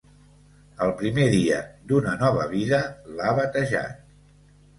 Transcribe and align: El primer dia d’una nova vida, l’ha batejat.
El 0.85 0.93
primer 1.01 1.25
dia 1.33 1.59
d’una 1.91 2.15
nova 2.23 2.47
vida, 2.55 2.81
l’ha 3.21 3.37
batejat. 3.43 4.03